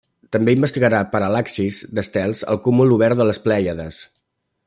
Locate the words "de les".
3.23-3.43